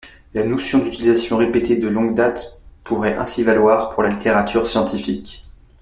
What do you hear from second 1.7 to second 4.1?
de longue date pourrait ainsi valoir pour la